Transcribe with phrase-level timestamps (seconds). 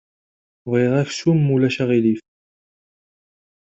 [0.69, 2.21] Bɣiɣ aksum ma ulac aɣilif.